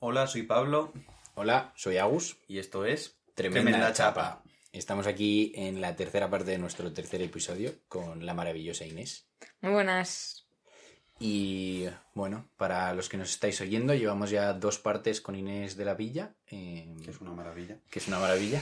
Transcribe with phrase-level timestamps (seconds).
[0.00, 0.92] Hola, soy Pablo
[1.34, 2.38] Hola, soy Agus.
[2.48, 4.42] y esto es Tremenda, chapa.
[4.72, 9.26] Estamos aquí en la tercera parte de nuestro tercer episodio con la maravillosa Inés.
[9.62, 10.46] Muy buenas.
[11.18, 15.84] Y bueno, para los que nos estáis oyendo, llevamos ya dos partes con Inés de
[15.84, 17.78] la Villa, eh, Que es una maravilla.
[17.90, 18.60] que es una maravilla.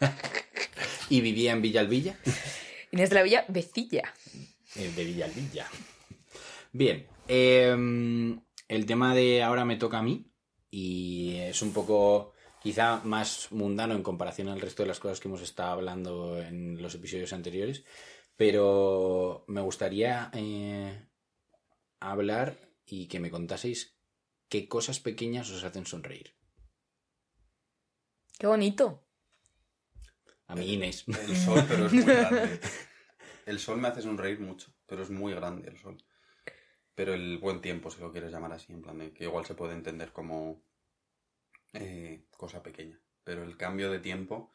[1.08, 2.16] y vivía en Villalvilla,
[2.92, 4.14] Inés de la Villa, Becilla.
[4.76, 5.66] eh, de Villalvilla.
[6.72, 8.36] Bien, eh,
[8.68, 10.29] el tema de ahora me toca a mí
[10.70, 15.28] y es un poco quizá más mundano en comparación al resto de las cosas que
[15.28, 17.84] hemos estado hablando en los episodios anteriores,
[18.36, 21.08] pero me gustaría eh,
[21.98, 22.56] hablar
[22.86, 23.98] y que me contaseis
[24.48, 26.34] qué cosas pequeñas os hacen sonreír.
[28.38, 29.04] Qué bonito.
[30.46, 31.04] A mí Inés.
[31.06, 32.60] El sol, pero es muy grande.
[33.46, 36.02] El sol me hace sonreír mucho, pero es muy grande el sol.
[36.94, 39.54] Pero el buen tiempo, si lo quieres llamar así, en plan de que igual se
[39.54, 40.62] puede entender como
[41.72, 43.00] eh, cosa pequeña.
[43.24, 44.52] Pero el cambio de tiempo,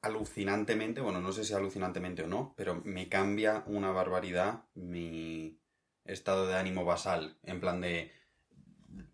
[0.00, 5.60] alucinantemente, bueno, no sé si alucinantemente o no, pero me cambia una barbaridad mi
[6.04, 7.38] estado de ánimo basal.
[7.42, 8.12] En plan de.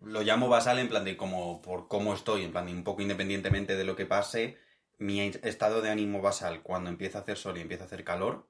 [0.01, 3.01] Lo llamo basal en plan de como por cómo estoy, en plan de un poco
[3.01, 4.57] independientemente de lo que pase,
[4.97, 8.49] mi estado de ánimo basal cuando empieza a hacer sol y empieza a hacer calor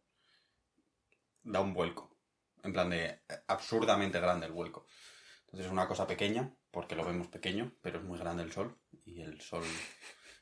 [1.43, 2.18] da un vuelco.
[2.63, 4.85] En plan de absurdamente grande el vuelco.
[5.41, 8.77] Entonces es una cosa pequeña, porque lo vemos pequeño, pero es muy grande el sol
[9.05, 9.63] y el sol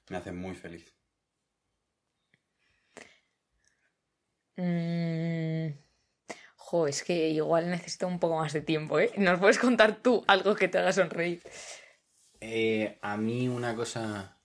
[0.10, 0.94] me hace muy feliz.
[4.58, 5.70] Mm,
[6.70, 9.12] Jo, es que igual necesito un poco más de tiempo, ¿eh?
[9.16, 11.42] ¿Nos puedes contar tú algo que te haga sonreír?
[12.42, 14.38] Eh, a mí una cosa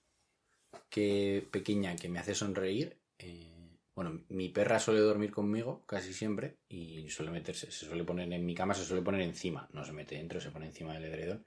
[0.88, 3.51] que pequeña que me hace sonreír, eh,
[3.94, 8.46] bueno, mi perra suele dormir conmigo casi siempre y suele meterse, se suele poner en
[8.46, 11.46] mi cama, se suele poner encima, no se mete dentro, se pone encima del edredón.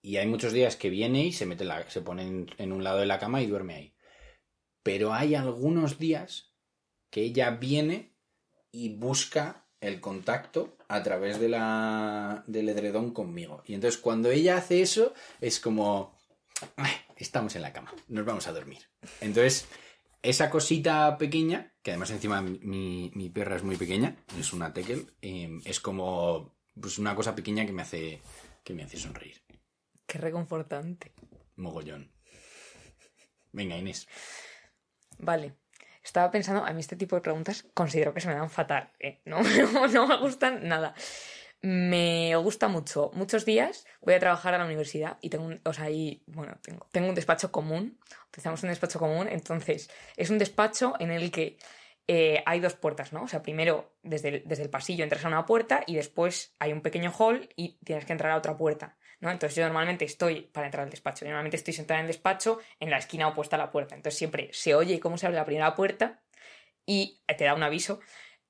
[0.00, 3.00] Y hay muchos días que viene y se mete la- se pone en, un lado
[3.00, 3.94] de la cama y duerme ahí.
[4.84, 6.54] Pero hay algunos días
[7.10, 8.14] que ella viene
[8.70, 13.62] y busca el contacto a través de la, del edredón conmigo.
[13.66, 16.16] Y entonces cuando ella hace eso es como,
[16.76, 18.88] "Ay, estamos en la cama, nos vamos a dormir.
[19.20, 19.66] Entonces,
[20.28, 25.14] esa cosita pequeña, que además encima mi, mi perra es muy pequeña, es una tekel,
[25.22, 28.20] eh, es como pues una cosa pequeña que me hace,
[28.64, 29.40] que me hace sonreír.
[30.06, 31.12] Qué reconfortante.
[31.54, 32.10] Mogollón.
[33.52, 34.08] Venga, Inés.
[35.18, 35.54] Vale.
[36.02, 39.22] Estaba pensando, a mí este tipo de preguntas considero que se me dan fatal, ¿eh?
[39.24, 40.94] No, no, no me gustan nada.
[41.62, 43.10] Me gusta mucho.
[43.14, 46.58] Muchos días voy a trabajar a la universidad y tengo un, o sea, ahí, bueno,
[46.62, 47.98] tengo, tengo un despacho común.
[48.28, 51.58] Utilizamos un despacho común, entonces es un despacho en el que
[52.08, 53.24] eh, hay dos puertas, ¿no?
[53.24, 56.72] O sea, primero desde el, desde el pasillo entras a una puerta y después hay
[56.72, 59.30] un pequeño hall y tienes que entrar a otra puerta, ¿no?
[59.30, 62.90] Entonces yo normalmente estoy, para entrar al despacho, normalmente estoy sentada en el despacho en
[62.90, 63.96] la esquina opuesta a la puerta.
[63.96, 66.22] Entonces siempre se oye cómo se abre la primera puerta
[66.84, 67.98] y te da un aviso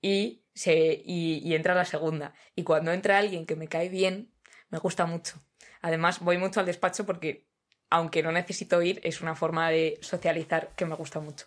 [0.02, 2.34] y, y, entra la segunda.
[2.54, 4.32] Y cuando entra alguien que me cae bien,
[4.70, 5.40] me gusta mucho.
[5.82, 7.46] Además, voy mucho al despacho porque,
[7.90, 11.46] aunque no necesito ir, es una forma de socializar que me gusta mucho.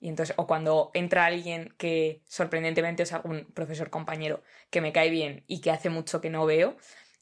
[0.00, 5.10] Y entonces, o cuando entra alguien que sorprendentemente es algún profesor compañero que me cae
[5.10, 6.76] bien y que hace mucho que no veo,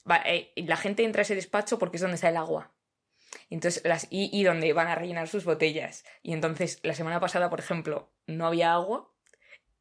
[0.09, 2.73] va- eh, la gente entra a ese despacho porque es donde está el agua.
[3.51, 6.05] Entonces, las, y, y donde van a rellenar sus botellas.
[6.23, 9.13] Y entonces, la semana pasada, por ejemplo, no había agua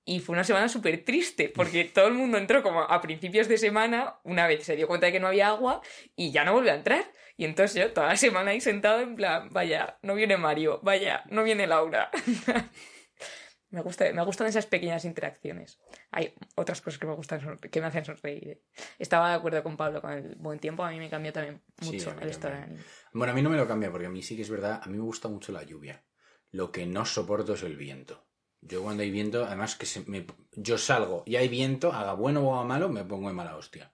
[0.08, 3.58] y fue una semana súper triste porque todo el mundo entró como a principios de
[3.58, 5.82] semana, una vez se dio cuenta de que no había agua
[6.16, 7.04] y ya no volvió a entrar.
[7.36, 11.24] Y entonces yo toda la semana ahí sentado en plan, vaya, no viene Mario, vaya,
[11.30, 12.10] no viene Laura.
[13.70, 15.78] me, gusta, me gustan esas pequeñas interacciones.
[16.12, 18.48] Hay otras cosas que me gustan, que me hacen sonreír.
[18.48, 18.62] ¿eh?
[18.98, 22.16] Estaba de acuerdo con Pablo con el buen tiempo, a mí me cambió también mucho
[22.22, 22.84] el estado de ánimo.
[23.12, 24.88] Bueno, a mí no me lo cambia porque a mí sí que es verdad, a
[24.88, 26.06] mí me gusta mucho la lluvia.
[26.50, 28.27] Lo que no soporto es el viento.
[28.68, 32.42] Yo cuando hay viento, además que se me- yo salgo y hay viento, haga bueno
[32.42, 33.94] o haga malo, me pongo de mala hostia.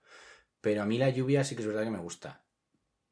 [0.61, 2.45] Pero a mí la lluvia sí que es verdad que me gusta.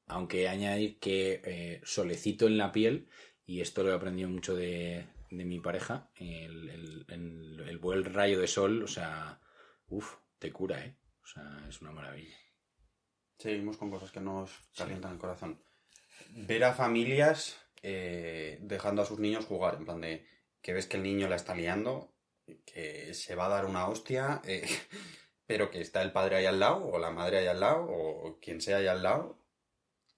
[0.08, 3.10] Aunque añadir que eh, solecito en la piel,
[3.46, 8.04] y esto lo he aprendido mucho de, de mi pareja, el, el, el- el buen
[8.06, 9.40] rayo de sol, o sea,
[9.88, 10.98] uff, te cura, ¿eh?
[11.24, 12.36] O sea, es una maravilla.
[13.38, 15.62] Seguimos con cosas que nos calientan el corazón.
[16.36, 20.26] Ver a familias eh, dejando a sus niños jugar, en plan de
[20.62, 22.12] que ves que el niño la está liando,
[22.66, 24.68] que se va a dar una hostia, eh,
[25.48, 28.40] pero que está el padre ahí al lado, o la madre ahí al lado, o
[28.40, 29.38] quien sea ahí al lado,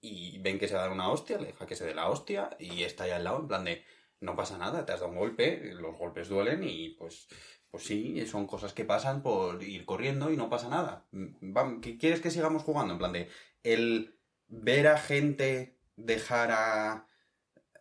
[0.00, 2.08] y ven que se va a dar una hostia, le deja que se dé la
[2.08, 3.84] hostia, y está ahí al lado, en plan de
[4.20, 7.28] no pasa nada, te has dado un golpe, los golpes duelen, y pues
[7.70, 11.06] Pues sí, son cosas que pasan por ir corriendo y no pasa nada.
[11.82, 12.92] ¿qué ¿Quieres que sigamos jugando?
[12.94, 13.28] En plan de,
[13.64, 17.08] el ver a gente dejar a,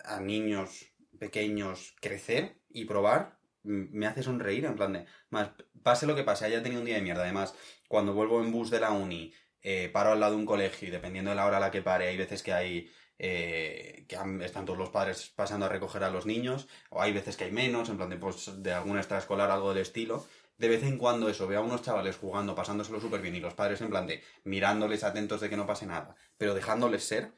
[0.03, 0.92] a niños
[1.23, 3.21] pequeños crecer y probar
[3.63, 5.49] me hace sonreír en plan de más
[5.87, 7.55] pase lo que pase haya tenido un día de mierda además
[7.87, 10.91] cuando vuelvo en bus de la uni eh, paro al lado de un colegio y
[10.91, 14.65] dependiendo de la hora a la que pare hay veces que hay eh, que están
[14.65, 17.89] todos los padres pasando a recoger a los niños o hay veces que hay menos
[17.89, 20.25] en plan de pues de alguna extraescolar algo del estilo
[20.57, 23.53] de vez en cuando eso, veo a unos chavales jugando, pasándoselo súper bien y los
[23.55, 27.33] padres en plan de mirándoles atentos de que no pase nada, pero dejándoles ser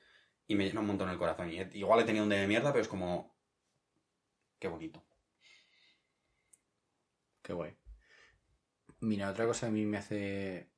[0.48, 1.52] y me llena un montón el corazón.
[1.52, 3.35] Y he- igual he tenido un día de mierda, pero es como...
[4.60, 5.02] Qué bonito.
[7.42, 7.76] Qué guay.
[9.02, 10.70] Mira, otra cosa a mí me hace.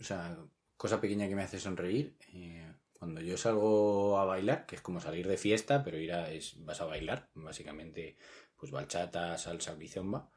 [0.00, 0.38] O sea,
[0.76, 2.16] cosa pequeña que me hace sonreír.
[2.34, 6.30] eh, cuando yo salgo a bailar, que es como salir de fiesta, pero ir a,
[6.30, 8.16] es, vas a bailar, básicamente,
[8.56, 10.30] pues bachata, salsa, bizomba.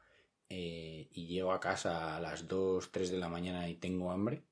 [0.50, 4.44] eh, y llego a casa a las 2, 3 de la mañana y tengo hambre.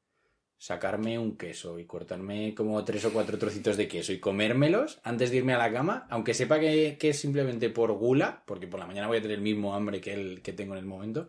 [0.58, 5.30] Sacarme un queso y cortarme como tres o cuatro trocitos de queso y comérmelos antes
[5.30, 8.80] de irme a la cama, aunque sepa que, que es simplemente por gula, porque por
[8.80, 11.28] la mañana voy a tener el mismo hambre que el que tengo en el momento,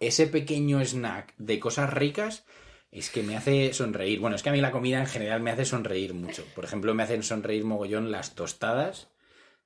[0.00, 2.44] ese pequeño snack de cosas ricas
[2.90, 4.20] es que me hace sonreír.
[4.20, 6.44] Bueno, es que a mí la comida en general me hace sonreír mucho.
[6.54, 9.08] Por ejemplo, me hacen sonreír mogollón las tostadas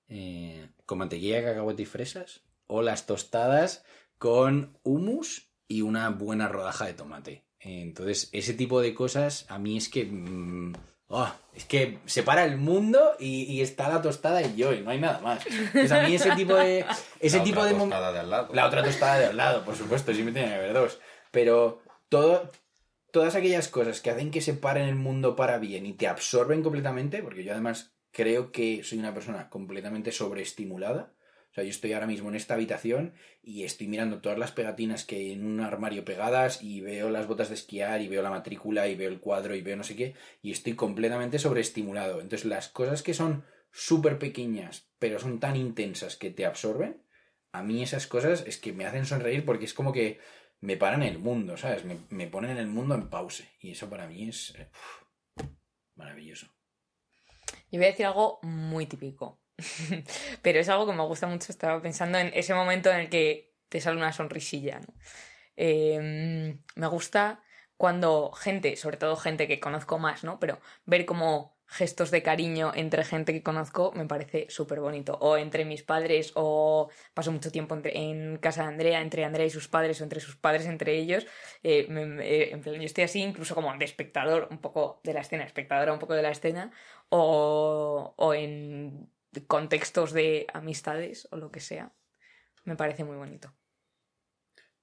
[0.08, 3.84] eh, con mantequilla, cacahuete y fresas o las tostadas
[4.18, 7.44] con hummus y una buena rodaja de tomate.
[7.60, 10.04] Entonces, ese tipo de cosas a mí es que...
[10.04, 10.74] mm,
[11.08, 14.90] oh, es que separa el mundo y, y está la tostada y yo, y no
[14.90, 15.44] hay nada más.
[15.46, 16.84] Entonces, a mí ese tipo de...
[17.20, 18.48] Ese La tipo otra de tostada de al lado.
[18.52, 20.98] la otra tostada de al lado, por supuesto, siempre tiene que haber dos.
[21.30, 22.50] Pero todo,
[23.10, 26.62] todas aquellas cosas que hacen que se paren el mundo para bien y te absorben
[26.62, 31.12] completamente, porque yo además creo que soy una persona completamente sobreestimulada.
[31.56, 35.16] Sea, yo estoy ahora mismo en esta habitación y estoy mirando todas las pegatinas que
[35.16, 38.88] hay en un armario pegadas y veo las botas de esquiar y veo la matrícula
[38.88, 42.20] y veo el cuadro y veo no sé qué y estoy completamente sobreestimulado.
[42.20, 43.42] Entonces las cosas que son
[43.72, 47.02] súper pequeñas pero son tan intensas que te absorben,
[47.52, 50.20] a mí esas cosas es que me hacen sonreír porque es como que
[50.60, 51.86] me paran el mundo, ¿sabes?
[51.86, 53.48] Me, me ponen el mundo en pause.
[53.60, 54.70] Y eso para mí es eh,
[55.94, 56.48] maravilloso.
[57.70, 59.40] Yo voy a decir algo muy típico.
[60.42, 61.50] Pero es algo que me gusta mucho.
[61.52, 64.80] Estaba pensando en ese momento en el que te sale una sonrisilla.
[65.56, 67.42] Eh, me gusta
[67.76, 70.38] cuando gente, sobre todo gente que conozco más, ¿no?
[70.40, 75.18] Pero ver como gestos de cariño entre gente que conozco me parece súper bonito.
[75.20, 79.46] O entre mis padres, o paso mucho tiempo entre- en casa de Andrea, entre Andrea
[79.46, 81.26] y sus padres, o entre sus padres, entre ellos.
[81.62, 85.20] Eh, me- en plan, yo estoy así, incluso como de espectador un poco de la
[85.20, 86.70] escena, espectadora un poco de la escena,
[87.08, 89.10] o, o en
[89.44, 91.92] contextos de amistades o lo que sea.
[92.64, 93.52] Me parece muy bonito.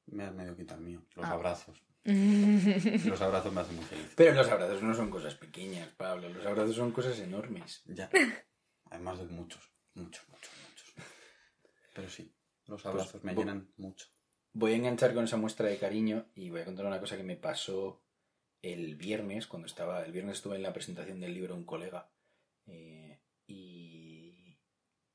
[0.07, 1.01] Me has medio quitado el mío.
[1.15, 1.31] Los Ah.
[1.31, 1.81] abrazos.
[2.05, 4.11] Los abrazos me hacen muy feliz.
[4.17, 6.27] Pero los abrazos no son cosas pequeñas, Pablo.
[6.29, 7.81] Los abrazos son cosas enormes.
[7.85, 8.09] Ya.
[8.89, 9.71] Además de muchos.
[9.93, 10.93] Muchos, muchos, muchos.
[11.93, 12.33] Pero sí.
[12.67, 14.07] Los abrazos me llenan mucho.
[14.51, 17.23] Voy a enganchar con esa muestra de cariño y voy a contar una cosa que
[17.23, 18.03] me pasó
[18.61, 22.09] el viernes, cuando estaba, el viernes estuve en la presentación del libro Un colega
[22.65, 23.02] eh,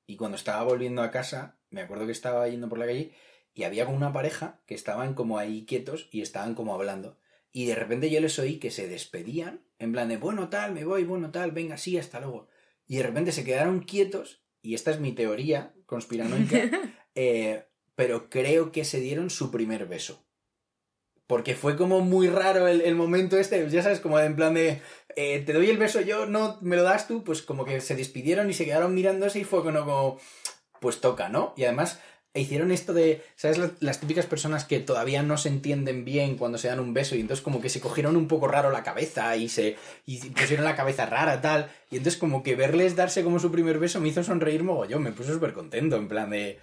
[0.08, 3.12] y cuando estaba volviendo a casa, me acuerdo que estaba yendo por la calle
[3.54, 7.16] y había como una pareja que estaban como ahí quietos y estaban como hablando
[7.52, 10.84] y de repente yo les oí que se despedían en plan de, bueno tal, me
[10.84, 12.48] voy, bueno tal, venga, sí, hasta luego.
[12.86, 16.70] Y de repente se quedaron quietos y esta es mi teoría conspiranoica.
[17.20, 17.64] Eh,
[17.96, 20.27] pero creo que se dieron su primer beso.
[21.28, 24.82] Porque fue como muy raro el, el momento este, ya sabes, como en plan de,
[25.14, 27.94] eh, te doy el beso yo, no, me lo das tú, pues como que se
[27.94, 30.18] despidieron y se quedaron mirándose y fue como,
[30.80, 31.54] pues toca, ¿no?
[31.56, 32.00] Y además
[32.34, 33.58] hicieron esto de, ¿sabes?
[33.80, 37.20] Las, típicas personas que todavía no se entienden bien cuando se dan un beso y
[37.20, 39.76] entonces como que se cogieron un poco raro la cabeza y se
[40.34, 41.70] pusieron la cabeza rara, tal.
[41.90, 45.12] Y entonces como que verles darse como su primer beso me hizo sonreír mogollón, me
[45.12, 46.60] puso súper contento, en plan de,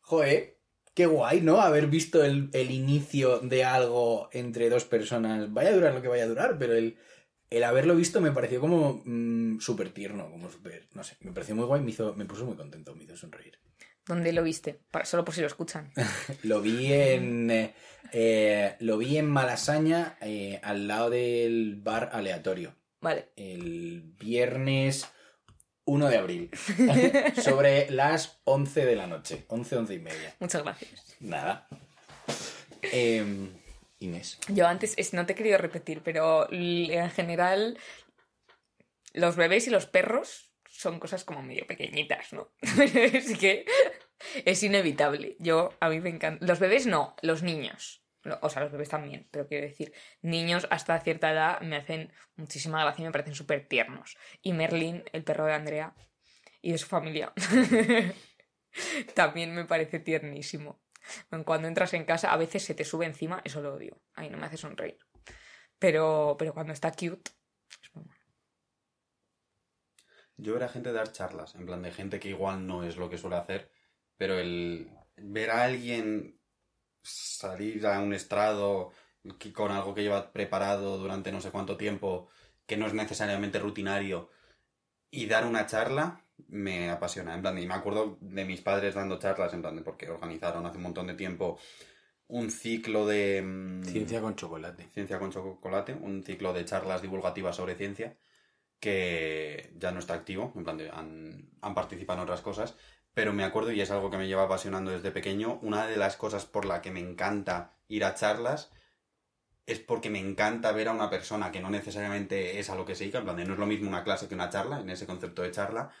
[0.00, 0.61] joder,
[0.94, 1.60] qué guay, ¿no?
[1.60, 5.52] Haber visto el, el inicio de algo entre dos personas.
[5.52, 6.96] Vaya a durar lo que vaya a durar, pero el,
[7.50, 11.54] el haberlo visto me pareció como mm, súper tierno, como súper, no sé, me pareció
[11.54, 13.58] muy guay, me, hizo, me puso muy contento, me hizo sonreír.
[14.04, 14.80] ¿Dónde lo viste?
[14.90, 15.92] Para- solo por si lo escuchan.
[16.42, 17.50] Lo vi en.
[17.52, 17.72] eh,
[18.12, 22.74] eh, lo vi en Malasaña, eh, al lado del bar aleatorio.
[23.00, 23.28] Vale.
[23.36, 25.06] El viernes
[25.84, 26.50] 1 de abril.
[27.42, 29.44] sobre las 11 de la noche.
[29.48, 30.34] 11, 11 y media.
[30.38, 31.16] Muchas gracias.
[31.20, 31.66] Nada.
[32.82, 33.50] Em,
[33.98, 34.38] Inés.
[34.48, 37.78] Yo antes, es- no te he querido repetir, pero en general
[39.12, 42.50] los bebés y los perros son cosas como medio pequeñitas, ¿no?
[42.62, 43.64] es que
[44.44, 45.36] es inevitable.
[45.38, 46.44] Yo, a mí me encanta.
[46.44, 48.01] Los bebés no, los niños.
[48.40, 52.82] O sea, los bebés también, pero quiero decir, niños hasta cierta edad me hacen muchísima
[52.82, 54.16] gracia y me parecen súper tiernos.
[54.42, 55.94] Y Merlin, el perro de Andrea
[56.60, 57.32] y de su familia,
[59.14, 60.80] también me parece tiernísimo.
[61.44, 64.00] Cuando entras en casa, a veces se te sube encima, eso lo odio.
[64.14, 64.98] Ahí no me hace sonreír.
[65.78, 67.32] Pero, pero cuando está cute,
[67.82, 68.22] es muy bueno.
[70.36, 73.18] Yo era gente dar charlas, en plan de gente que igual no es lo que
[73.18, 73.70] suele hacer,
[74.16, 76.40] pero el ver a alguien
[77.02, 78.92] salir a un estrado
[79.54, 82.28] con algo que lleva preparado durante no sé cuánto tiempo,
[82.66, 84.30] que no es necesariamente rutinario,
[85.10, 87.34] y dar una charla, me apasiona.
[87.34, 90.66] En plan, y me acuerdo de mis padres dando charlas, en plan, de porque organizaron
[90.66, 91.58] hace un montón de tiempo
[92.28, 93.42] un ciclo de...
[93.42, 94.88] mm, Ciencia con chocolate.
[94.94, 98.16] Ciencia con chocolate, un ciclo de charlas divulgativas sobre ciencia
[98.80, 102.74] que ya no está activo, en plan de, han, han participado en otras cosas,
[103.14, 106.16] pero me acuerdo y es algo que me lleva apasionando desde pequeño, una de las
[106.16, 108.70] cosas por la que me encanta ir a charlas
[109.66, 112.94] es porque me encanta ver a una persona que no necesariamente es a lo que
[112.94, 114.90] se dedica, en plan de no es lo mismo una clase que una charla, en
[114.90, 115.92] ese concepto de charla,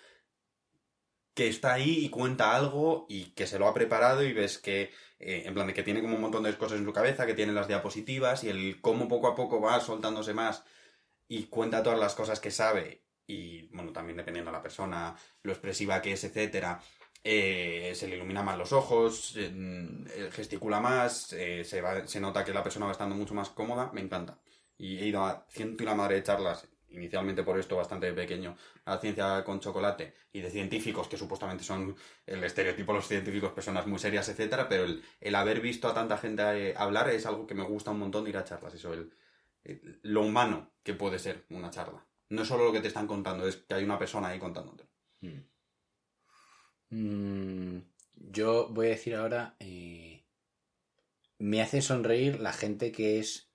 [1.34, 4.90] que está ahí y cuenta algo y que se lo ha preparado y ves que,
[5.18, 7.34] eh, en plan de que tiene como un montón de cosas en su cabeza, que
[7.34, 10.64] tiene las diapositivas y el cómo poco a poco va soltándose más
[11.28, 15.52] y cuenta todas las cosas que sabe y, bueno, también dependiendo de la persona, lo
[15.52, 16.80] expresiva que es, etcétera,
[17.24, 19.52] eh, se le ilumina más los ojos, eh,
[20.16, 23.50] eh, gesticula más, eh, se, va- se nota que la persona va estando mucho más
[23.50, 24.38] cómoda, me encanta.
[24.76, 28.56] Y he ido a ciento y la madre de charlas, inicialmente por esto bastante pequeño,
[28.84, 33.52] a ciencia con chocolate y de científicos que supuestamente son el estereotipo de los científicos,
[33.52, 37.46] personas muy serias, etcétera, pero el, el haber visto a tanta gente hablar es algo
[37.46, 39.12] que me gusta un montón ir a charlas, eso, el,
[40.02, 42.04] lo humano que puede ser una charla.
[42.30, 44.84] No es solo lo que te están contando, es que hay una persona ahí contándote.
[45.20, 45.38] Mm,
[46.92, 50.24] yo voy a decir ahora, eh,
[51.38, 53.50] me hace sonreír la gente que es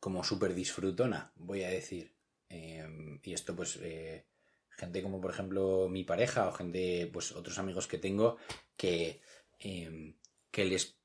[0.00, 2.14] como súper disfrutona, voy a decir.
[2.48, 4.24] Eh, y esto pues, eh,
[4.70, 8.36] gente como por ejemplo mi pareja o gente, pues otros amigos que tengo
[8.76, 9.20] que,
[9.58, 10.14] eh,
[10.50, 10.96] que les,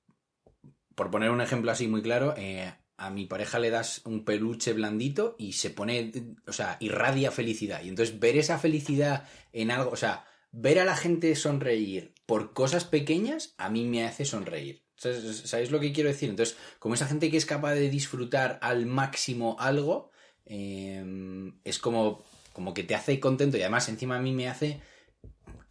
[0.95, 4.73] por poner un ejemplo así muy claro, eh, a mi pareja le das un peluche
[4.73, 6.11] blandito y se pone,
[6.45, 7.81] o sea, irradia felicidad.
[7.83, 12.53] Y entonces ver esa felicidad en algo, o sea, ver a la gente sonreír por
[12.53, 14.83] cosas pequeñas, a mí me hace sonreír.
[14.95, 16.29] ¿Sabes ¿Sabéis lo que quiero decir?
[16.29, 20.11] Entonces, como esa gente que es capaz de disfrutar al máximo algo,
[20.45, 21.03] eh,
[21.63, 24.79] es como, como que te hace contento y además encima a mí me hace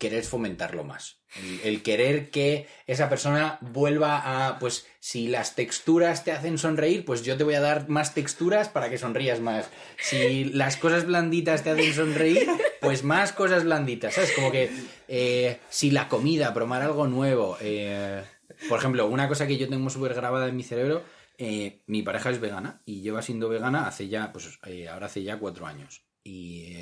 [0.01, 1.21] querer fomentarlo más.
[1.63, 7.23] El querer que esa persona vuelva a, pues, si las texturas te hacen sonreír, pues
[7.23, 9.69] yo te voy a dar más texturas para que sonrías más.
[9.99, 12.49] Si las cosas blanditas te hacen sonreír,
[12.81, 14.33] pues más cosas blanditas, ¿sabes?
[14.33, 14.71] Como que
[15.09, 17.57] eh, si la comida, probar algo nuevo.
[17.61, 18.25] eh,
[18.69, 21.03] por ejemplo, una cosa que yo tengo súper grabada en mi cerebro,
[21.39, 24.59] eh, mi pareja es vegana y lleva siendo vegana hace ya, pues
[24.91, 26.05] ahora hace ya cuatro años.
[26.23, 26.75] Y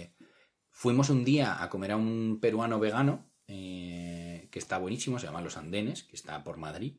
[0.70, 5.56] fuimos un día a comer a un peruano vegano que está buenísimo, se llama Los
[5.56, 6.96] Andenes, que está por Madrid.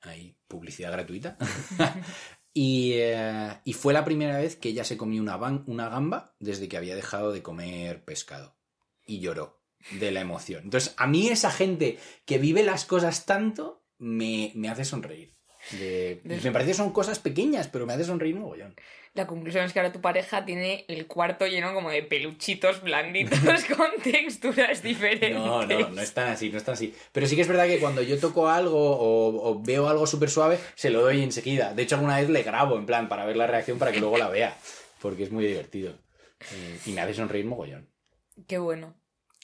[0.00, 1.36] Hay publicidad gratuita.
[2.58, 6.34] y, eh, y fue la primera vez que ella se comió una, ban- una gamba
[6.40, 8.56] desde que había dejado de comer pescado.
[9.06, 9.60] Y lloró
[9.90, 10.62] de la emoción.
[10.64, 15.34] Entonces, a mí esa gente que vive las cosas tanto me, me hace sonreír.
[15.72, 18.74] De- Me parece que son cosas pequeñas, pero me hace sonreír mogollón.
[19.16, 23.40] La conclusión es que ahora tu pareja tiene el cuarto lleno como de peluchitos blanditos
[23.76, 25.34] con texturas diferentes.
[25.34, 26.94] No, no, no es tan así, no es tan así.
[27.12, 30.28] Pero sí que es verdad que cuando yo toco algo o, o veo algo súper
[30.28, 31.72] suave, se lo doy enseguida.
[31.72, 34.18] De hecho, alguna vez le grabo, en plan, para ver la reacción, para que luego
[34.18, 34.54] la vea.
[35.00, 35.94] Porque es muy divertido.
[36.52, 37.88] Eh, y me hace sonreír mogollón.
[38.46, 38.94] Qué bueno.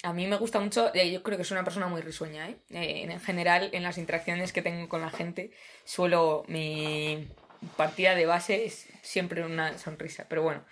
[0.02, 2.56] A mí me gusta mucho, eh, yo creo que soy una persona muy risueña, ¿eh?
[2.70, 5.52] Eh, en general, en las interacciones que tengo con la gente,
[5.84, 7.28] suelo, mi
[7.76, 10.26] partida de base es siempre una sonrisa.
[10.28, 10.64] Pero bueno,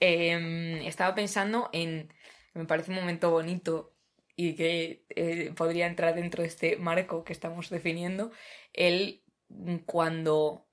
[0.00, 2.12] eh, estaba pensando en,
[2.54, 3.92] me parece un momento bonito
[4.36, 8.30] y que eh, podría entrar dentro de este marco que estamos definiendo,
[8.74, 9.22] el
[9.86, 10.66] cuando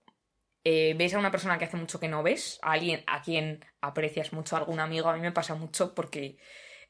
[0.66, 3.66] eh, ves a una persona que hace mucho que no ves, a alguien a quien
[3.82, 6.38] aprecias mucho, algún amigo, a mí me pasa mucho porque,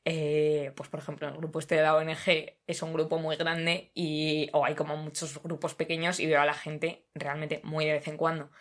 [0.05, 3.91] eh, pues por ejemplo, el grupo este de la ONG es un grupo muy grande
[3.93, 7.93] y, o hay como muchos grupos pequeños y veo a la gente realmente muy de
[7.93, 8.51] vez en cuando.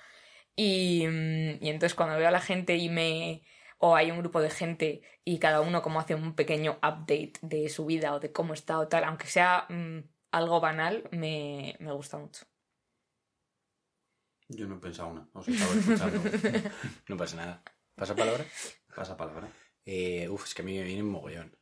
[0.56, 3.42] Y, mm, y entonces cuando veo a la gente y me...
[3.78, 7.68] o hay un grupo de gente y cada uno como hace un pequeño update de
[7.68, 10.00] su vida o de cómo está o tal, aunque sea mm,
[10.32, 12.44] algo banal, me, me gusta mucho.
[14.48, 16.20] Yo no he pensado una, os estaba escuchando.
[17.08, 17.62] No pasa nada.
[17.94, 18.44] ¿Pasa palabra?
[18.94, 19.48] Pasa palabra.
[19.84, 21.56] Eh, uf, es que a mí me viene un mogollón.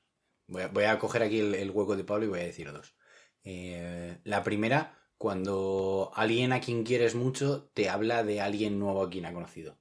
[0.46, 2.72] Voy a, voy a coger aquí el, el hueco de Pablo y voy a decir
[2.72, 2.96] dos.
[3.44, 9.10] Eh, la primera, cuando alguien a quien quieres mucho te habla de alguien nuevo a
[9.10, 9.76] quien ha conocido,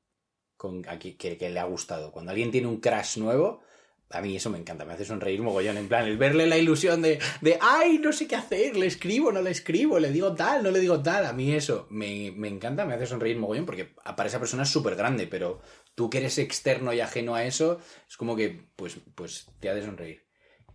[0.58, 2.12] con, a qui- que, le ha gustado.
[2.12, 3.62] Cuando alguien tiene un crush nuevo,
[4.10, 5.78] a mí eso me encanta, me hace sonreír mogollón.
[5.78, 9.32] En plan, el verle la ilusión de, de ay, no sé qué hacer, le escribo,
[9.32, 11.26] no le escribo, le digo tal, no le digo tal.
[11.26, 14.70] A mí eso me, me encanta, me hace sonreír mogollón porque para esa persona es
[14.70, 15.62] súper grande, pero
[15.96, 17.80] tú que eres externo y ajeno a eso,
[18.10, 20.26] es como que pues, pues te hace sonreír.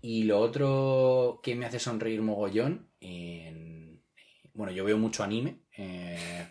[0.01, 3.94] Y lo otro que me hace sonreír mogollón, en-
[4.55, 5.61] bueno, yo veo mucho anime.
[5.77, 6.49] eh,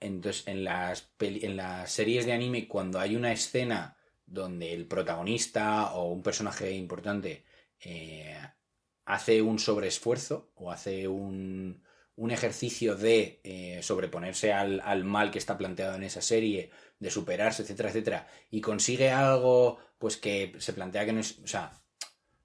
[0.00, 4.86] entonces, en las, peli- en las series de anime, cuando hay una escena donde el
[4.86, 7.44] protagonista o un personaje importante
[7.80, 8.36] eh,
[9.04, 11.82] hace un sobreesfuerzo o hace un,
[12.16, 17.10] un ejercicio de eh, sobreponerse al, al mal que está planteado en esa serie, de
[17.10, 21.72] superarse, etcétera, etcétera, y consigue algo pues que se plantea que no es, o sea,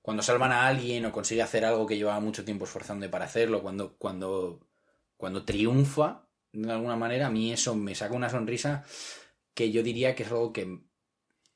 [0.01, 3.61] cuando salvan a alguien o consigue hacer algo que llevaba mucho tiempo esforzando para hacerlo,
[3.61, 4.66] cuando, cuando,
[5.17, 8.85] cuando triunfa de alguna manera, a mí eso me saca una sonrisa
[9.53, 10.79] que yo diría que es algo que,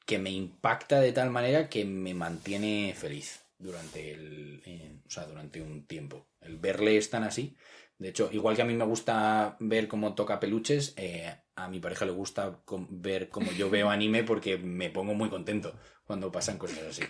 [0.05, 5.61] que me impacta de tal manera que me mantiene feliz durante el o sea, durante
[5.61, 6.27] un tiempo.
[6.39, 7.55] El verle tan así.
[7.97, 11.79] De hecho, igual que a mí me gusta ver cómo toca peluches, eh, a mi
[11.79, 16.57] pareja le gusta ver cómo yo veo anime porque me pongo muy contento cuando pasan
[16.57, 17.03] cosas así.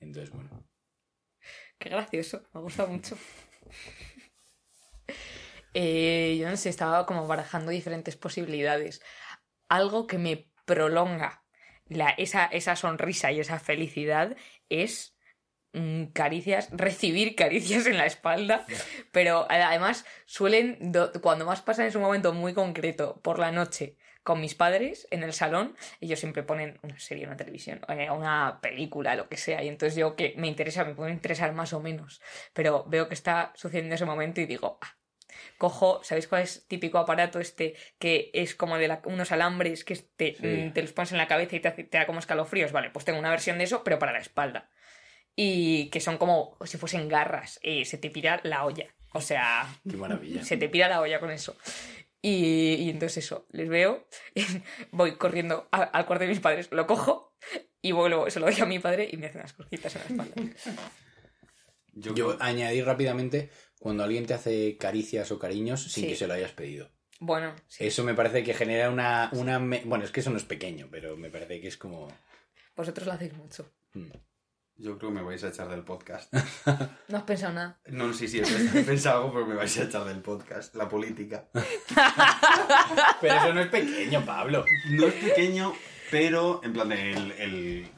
[0.00, 0.68] Entonces, bueno.
[1.78, 3.16] Qué gracioso, me gusta mucho.
[5.78, 9.02] Eh, yo no sé, estaba como barajando diferentes posibilidades.
[9.68, 11.44] Algo que me prolonga
[11.86, 14.36] la, esa, esa sonrisa y esa felicidad
[14.70, 15.16] es
[15.74, 18.64] mm, caricias, recibir caricias en la espalda,
[19.12, 23.52] pero a- además suelen, do- cuando más pasan es un momento muy concreto, por la
[23.52, 28.10] noche, con mis padres en el salón, ellos siempre ponen una serie, una televisión, eh,
[28.10, 31.72] una película, lo que sea, y entonces yo que me interesa, me puede interesar más
[31.74, 32.22] o menos,
[32.54, 34.96] pero veo que está sucediendo ese momento y digo, ah,
[35.58, 39.96] cojo, ¿sabéis cuál es típico aparato este que es como de la- unos alambres que
[39.96, 40.46] te, Sí.
[40.46, 42.72] mm, te los pones en la cabeza y te, te da como escalofríos?
[42.72, 44.70] Vale, pues tengo una versión de eso, pero para la espalda.
[45.34, 48.86] Y que son como si fuesen garras, y se te pira la olla.
[49.12, 50.42] O sea, Qué maravilla.
[50.44, 51.56] se te pira la olla con eso.
[52.22, 54.08] Y, y entonces eso, les veo,
[54.90, 57.34] voy corriendo a- al cuarto de mis padres, lo cojo
[57.82, 60.24] y vuelvo, se lo doy a mi padre y me hace unas cosquitas en la
[60.24, 60.52] espalda.
[61.92, 66.10] Yo, Yo añadir rápidamente cuando alguien te hace caricias o cariños sin Sí.
[66.10, 66.90] que se lo hayas pedido.
[67.20, 67.86] Bueno, sí.
[67.86, 69.58] Eso me parece que genera una, una...
[69.58, 72.08] me- Bueno, es que eso no es pequeño, pero me parece que es como...
[72.76, 73.72] Vosotros lo hacéis mucho.
[73.94, 74.10] mm.
[74.78, 76.30] yo creo que me vais a echar del podcast.
[77.08, 77.80] No has pensado nada.
[77.86, 80.74] No, sí, sí, he pensado algo, pero me vais a echar del podcast.
[80.74, 81.48] La política.
[83.20, 84.64] Pero eso no es pequeño, Pablo.
[84.90, 85.72] No es pequeño,
[86.10, 87.88] pero en plan de el, el-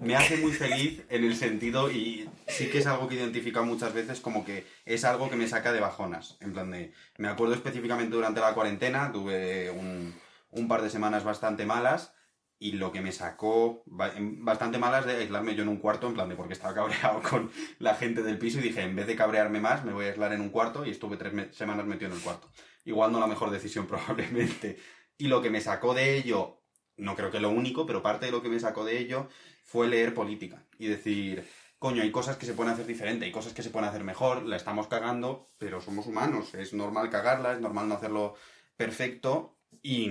[0.00, 3.64] me hace muy feliz en el sentido y sí que es algo que he identificado
[3.64, 6.36] muchas veces como que es algo que me saca de bajonas.
[6.40, 11.66] En plan de, me acuerdo específicamente durante la cuarentena, tuve un, par de semanas bastante
[11.66, 12.12] malas
[12.58, 13.84] y lo que me sacó
[14.16, 17.22] en- bastante malas de aislarme yo en un cuarto, en plan de porque estaba cabreado
[17.28, 20.08] con la gente del piso y dije, en vez de cabrearme más, me voy a
[20.08, 22.48] aislar en un cuarto y estuve tres semanas metido en el cuarto.
[22.84, 24.78] Igual no la mejor decisión probablemente.
[25.16, 26.62] Y lo que me sacó de ello,
[26.96, 29.28] no creo que lo único, pero parte de lo que me sacó de ello
[29.64, 31.44] fue leer política y decir,
[31.78, 34.44] coño, hay cosas que se pueden hacer diferente, hay cosas que se pueden hacer mejor,
[34.44, 38.36] la estamos cagando, pero somos humanos, es normal cagarla, es normal no hacerlo
[38.76, 40.10] perfecto y,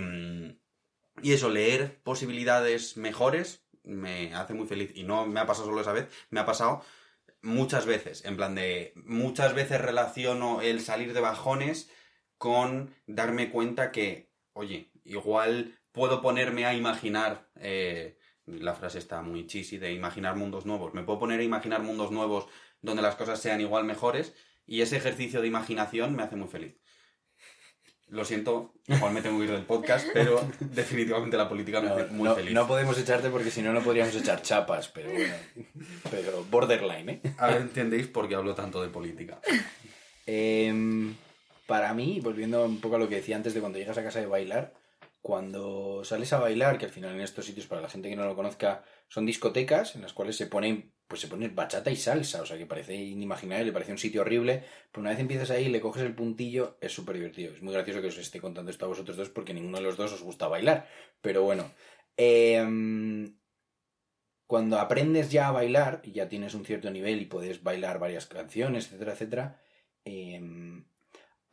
[1.22, 4.92] y eso, leer posibilidades mejores me hace muy feliz.
[4.96, 6.84] Y no me ha pasado solo esa vez, me ha pasado
[7.42, 11.90] muchas veces, en plan de muchas veces relaciono el salir de bajones
[12.38, 19.48] con darme cuenta que, oye, igual puedo ponerme a imaginar, eh, la frase está muy
[19.48, 22.48] cheesy de imaginar mundos nuevos, me puedo poner a imaginar mundos nuevos
[22.82, 24.34] donde las cosas sean igual mejores
[24.66, 26.76] y ese ejercicio de imaginación me hace muy feliz.
[28.08, 31.96] Lo siento, igual me tengo que ir del podcast, pero definitivamente la política me No,
[31.96, 32.54] hace muy no- feliz.
[32.54, 35.34] no podemos echarte porque si no, no podríamos echar chapas, pero bueno.
[36.12, 37.22] Pero borderline, ¿eh?
[37.38, 39.40] Ahora entendéis por qué hablo tanto de política.
[40.26, 41.16] Em,
[41.66, 44.20] para mí, volviendo un poco a lo que decía antes de cuando llegas a casa
[44.20, 44.74] de bailar,
[45.24, 48.26] cuando sales a bailar, que al final en estos sitios, para la gente que no
[48.26, 52.42] lo conozca, son discotecas en las cuales se ponen, pues se pone bachata y salsa,
[52.42, 55.80] o sea que parece inimaginable, parece un sitio horrible, pero una vez empiezas ahí, le
[55.80, 57.54] coges el puntillo, es súper divertido.
[57.54, 59.96] Es muy gracioso que os esté contando esto a vosotros dos porque ninguno de los
[59.96, 60.90] dos os gusta bailar,
[61.22, 61.72] pero bueno.
[62.18, 63.38] Em,
[64.46, 68.26] cuando aprendes ya a bailar y ya tienes un cierto nivel y puedes bailar varias
[68.26, 69.62] canciones, etcétera, etcétera,
[70.04, 70.86] em,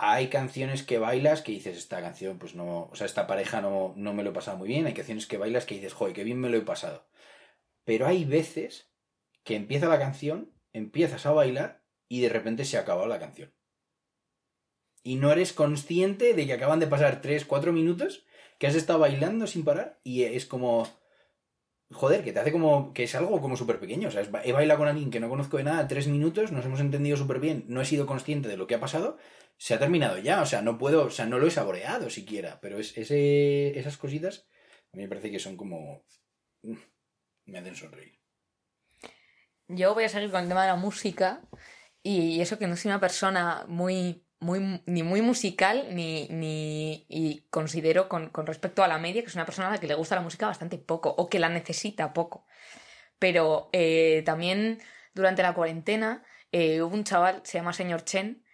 [0.02, 3.92] hay canciones que bailas que dices, esta canción, pues no, o sea, esta pareja no,
[3.96, 6.24] no me lo he pasado muy bien, hay canciones que bailas que dices, joder, qué
[6.24, 7.06] bien me lo he pasado.
[7.84, 8.90] Pero hay veces
[9.44, 13.52] que empieza la canción, empiezas a bailar y de repente se ha acabado la canción.
[15.02, 18.24] y no eres consciente de que acaban de pasar 3, 4 minutos
[18.58, 20.88] que has estado bailando sin parar y es como...
[21.92, 22.92] Joder, que te hace como...
[22.92, 24.08] que es algo como súper pequeño.
[24.08, 26.80] O sea, he bailado con alguien que no conozco de nada, tres minutos, nos hemos
[26.80, 29.18] entendido súper bien, no he sido consciente de lo que ha pasado,
[29.56, 30.40] se ha terminado ya.
[30.42, 32.60] O sea, no puedo, o sea, no lo he saboreado siquiera.
[32.60, 34.46] Pero es, ese, esas cositas
[34.92, 36.04] a mí me parece que son como...
[36.62, 36.74] mm,
[37.46, 38.18] me hacen sonreír.
[39.68, 41.42] Yo voy a seguir con el tema de la música
[42.02, 47.46] y eso que no soy una persona muy, muy ni muy musical ni, ni y
[47.50, 49.94] considero con, con respecto a la media que es una persona a la que le
[49.94, 52.46] gusta la música bastante poco o que la necesita poco.
[53.18, 54.80] Pero eh, también
[55.14, 58.44] durante la cuarentena eh, hubo un chaval, se llama Señor Chen,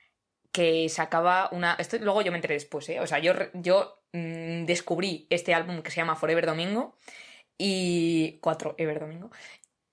[0.53, 1.75] que sacaba una...
[1.79, 3.01] Esto luego yo me enteré después, ¿eh?
[3.01, 6.99] O sea, yo, yo mm, descubrí este álbum que se llama Forever Domingo
[7.59, 8.39] y...
[8.41, 9.31] Cuatro, Ever Domingo.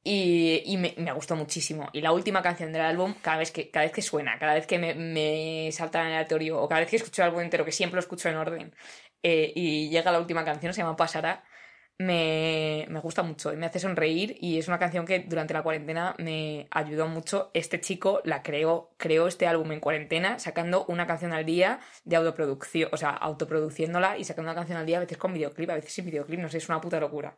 [0.05, 1.89] Y, me, me gustó muchísimo.
[1.93, 4.67] Y la última canción del álbum, cada vez que, cada vez que suena, cada vez
[4.67, 7.71] que me, me salta en aleatorio, o cada vez que escucho el álbum entero, que
[7.71, 8.75] siempre lo escucho en orden,
[9.23, 11.43] eh, y llega la última canción, se llama Pasará,
[11.97, 14.37] me, me gusta mucho y me hace sonreír.
[14.41, 17.51] Y es una canción que durante la cuarentena me ayudó mucho.
[17.53, 22.15] Este chico la creó, creó este álbum en cuarentena, sacando una canción al día de
[22.17, 25.75] autoproducción, o sea, autoproduciéndola y sacando una canción al día, a veces con videoclip, a
[25.75, 27.35] veces sin videoclip, no sé, es una puta locura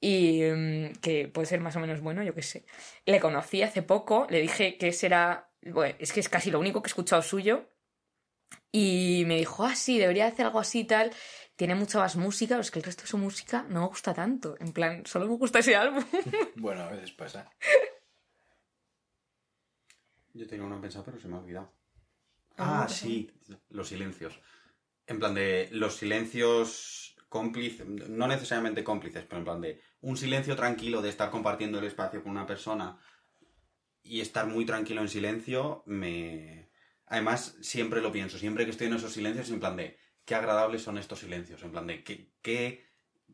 [0.00, 2.64] y mm, que puede ser más o menos bueno, yo qué sé.
[3.04, 6.60] Le conocí hace poco, le dije que ese era, bueno, es que es casi lo
[6.60, 7.70] único que he escuchado suyo
[8.72, 11.10] y me dijo, ah, sí, debería hacer algo así y tal.
[11.56, 14.12] Tiene mucha más música, pero es que el resto de su música no me gusta
[14.12, 14.56] tanto.
[14.60, 16.04] En plan, solo me gusta ese álbum.
[16.56, 17.50] Bueno, a veces pasa.
[20.34, 21.72] Yo tenía uno pensado, pero se me ha olvidado.
[22.58, 23.30] Ah, Ah, ¿qué sí,
[23.70, 24.38] los silencios.
[25.06, 27.05] En plan de los silencios
[27.36, 31.84] cómplices, no necesariamente cómplices, pero en plan de un silencio tranquilo de estar compartiendo el
[31.84, 32.98] espacio con una persona
[34.02, 36.70] y estar muy tranquilo en silencio, me...
[37.04, 40.80] Además, siempre lo pienso, siempre que estoy en esos silencios, en plan de qué agradables
[40.80, 42.86] son estos silencios, en plan de qué, qué,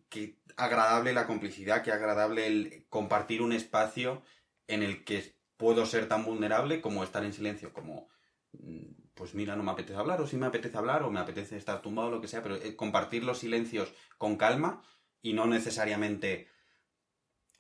[0.09, 4.25] qué agradable la complicidad, qué agradable el compartir un espacio
[4.67, 8.09] en el que puedo ser tan vulnerable como estar en silencio, como
[8.53, 11.57] mm, pues mira, no me apetece hablar, o sí me apetece hablar, o me apetece
[11.57, 14.83] estar tumbado, lo que sea, pero eh, compartir los silencios con calma
[15.21, 16.49] y no necesariamente,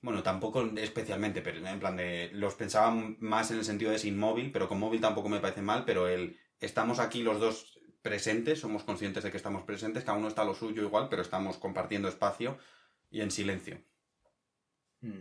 [0.00, 4.18] bueno, tampoco especialmente, pero en plan de, los pensaba más en el sentido de sin
[4.18, 8.60] móvil, pero con móvil tampoco me parece mal, pero el, estamos aquí los dos presentes,
[8.60, 11.56] somos conscientes de que estamos presentes, cada uno está a lo suyo igual, pero estamos
[11.58, 12.58] compartiendo espacio
[13.10, 13.80] y en silencio.
[15.02, 15.20] Mm.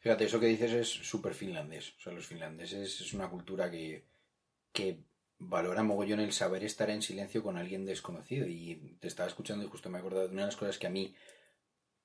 [0.00, 1.94] Fíjate, eso que dices es súper finlandés.
[1.96, 4.04] O sea, los finlandeses es una cultura que,
[4.70, 5.02] que
[5.48, 8.46] valora mogollón el saber estar en silencio con alguien desconocido.
[8.46, 10.86] Y te estaba escuchando y justo me he acordado de una de las cosas que
[10.86, 11.14] a mí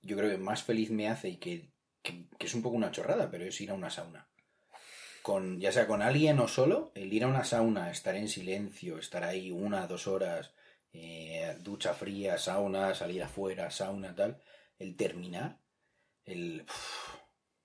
[0.01, 1.71] yo creo que más feliz me hace y que,
[2.01, 4.27] que, es un poco una chorrada, pero es ir a una sauna.
[5.21, 8.97] Con, ya sea con alguien o solo, el ir a una sauna, estar en silencio,
[8.97, 10.53] estar ahí una, dos horas,
[10.93, 14.41] eh, ducha fría, sauna, salir afuera, sauna, tal,
[14.79, 15.59] el terminar,
[16.25, 16.65] el...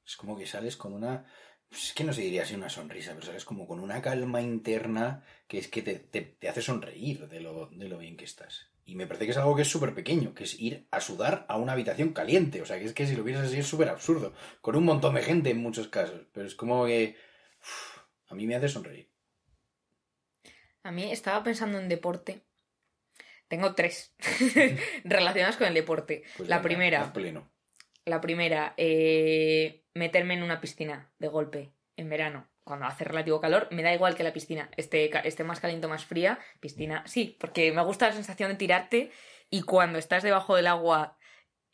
[0.05, 1.27] es como que sales con una...
[1.71, 5.25] Es que no se diría así una sonrisa, pero sales como con una calma interna
[5.49, 8.71] que es que te, te- te hace sonreír de lo, de lo bien que estás.
[8.87, 11.47] Y me parece que es algo que es súper pequeño, que es ir a sudar
[11.49, 12.61] a una habitación caliente.
[12.63, 14.35] O sea, que es que si lo vieras así es súper absurdo.
[14.61, 16.27] Con un montón de gente en muchos casos.
[16.33, 17.17] Pero es como que...
[18.29, 19.11] a mí me hace sonreír.
[20.83, 22.43] A mí estaba pensando en deporte.
[23.49, 24.15] Tengo tres
[25.05, 26.25] relacionadas con el deporte.
[26.37, 27.51] Pues la primera, haz pleno.
[28.05, 32.49] La primera, eh, meterme en una piscina de golpe en verano.
[32.65, 35.91] Cuando hace relativo calor, me da igual que la piscina esté, esté más caliente o
[35.91, 36.39] más fría.
[36.61, 39.11] Piscina, sí, porque me gusta la sensación de tirarte
[39.51, 41.19] y cuando estás debajo del agua,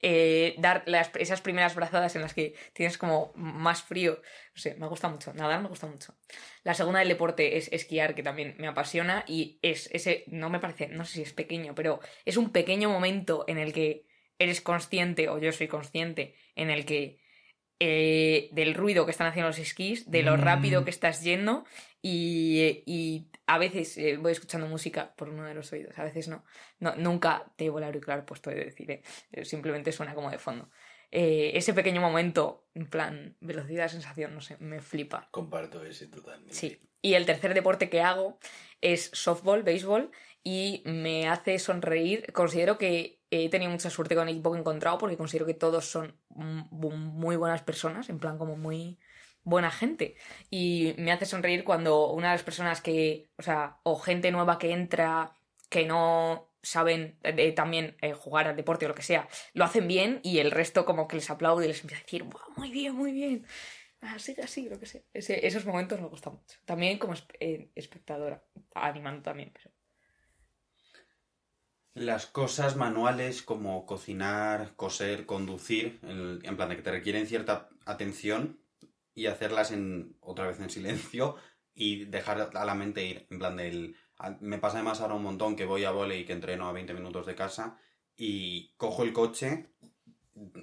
[0.02, 0.84] eh, dar
[1.18, 4.20] esas primeras brazadas en las que tienes como más frío.
[4.54, 5.32] No sé, me gusta mucho.
[5.34, 6.16] Nadar me gusta mucho.
[6.64, 10.58] La segunda del deporte es esquiar, que también me apasiona y es ese, no me
[10.58, 14.06] parece, no sé si es pequeño, pero es un pequeño momento en el que
[14.38, 17.20] eres consciente, o yo soy consciente, en el que
[17.80, 20.40] eh, del ruido que están haciendo los esquís, de lo Mm.
[20.40, 21.64] rápido que estás yendo
[22.02, 26.28] y, y a veces eh, voy escuchando música por uno de los oídos, a veces
[26.28, 26.44] no.
[26.78, 30.38] no nunca te llevo el auricular puesto de decir, eh, eh, simplemente suena como de
[30.38, 30.70] fondo.
[31.10, 35.28] Eh, ese pequeño momento, en plan, velocidad, sensación, no sé, me flipa.
[35.32, 36.54] Comparto ese totalmente.
[36.54, 36.80] Sí.
[37.02, 38.38] Y el tercer deporte que hago
[38.80, 40.10] es softball, béisbol,
[40.44, 42.32] y me hace sonreír.
[42.32, 45.54] Considero que he tenido mucha suerte con el equipo que he encontrado porque considero que
[45.54, 48.98] todos son muy buenas personas, en plan como muy
[49.44, 50.16] buena gente.
[50.50, 54.58] Y me hace sonreír cuando una de las personas que, o sea, o gente nueva
[54.58, 55.32] que entra,
[55.68, 59.88] que no saben eh, también eh, jugar al deporte o lo que sea, lo hacen
[59.88, 62.70] bien y el resto como que les aplaude y les empieza a decir, "Buah, muy
[62.70, 63.46] bien, muy bien.
[64.02, 65.04] Así, así, lo que sé.
[65.12, 66.58] Ese- esos momentos me gustan mucho.
[66.64, 68.42] También como eh, espectadora,
[68.74, 69.70] animando también, pero
[71.94, 78.60] Las cosas manuales como cocinar, coser, conducir, en, plan de que te requieren cierta atención
[79.12, 81.34] y hacerlas en otra vez en silencio
[81.74, 83.26] y dejar a la mente ir.
[83.30, 83.96] En plan del...
[84.40, 86.94] Me pasa además ahora un montón que voy a volei y que entreno a 20
[86.94, 87.78] minutos de casa
[88.16, 89.70] y cojo el coche.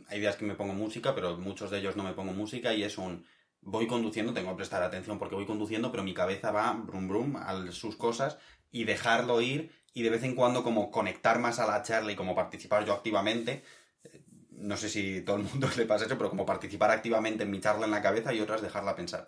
[0.08, 2.84] Hay días que me pongo música, pero muchos de ellos no me pongo música y
[2.84, 3.26] es un...
[3.60, 7.36] Voy conduciendo, tengo que prestar atención porque voy conduciendo, pero mi cabeza va brum brum
[7.36, 8.38] a sus cosas
[8.72, 12.16] y dejarlo ir y de vez en cuando como conectar más a la charla y
[12.16, 13.64] como participar yo activamente.
[14.04, 17.52] Eh, No sé si todo el mundo le pasa eso, pero como participar activamente en
[17.52, 19.28] mi charla en la cabeza y otras dejarla pensar.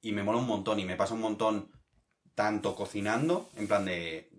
[0.00, 1.72] Y me mola un montón y me pasa un montón
[2.34, 4.30] tanto cocinando, en plan de...